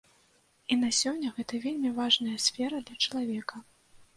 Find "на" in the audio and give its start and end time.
0.83-0.89